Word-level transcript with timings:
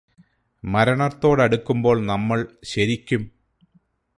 മരണത്തോടടുക്കുമ്പോള് 0.63 2.01
നമ്മള് 2.09 2.45
ശരിക്കും 2.63 3.23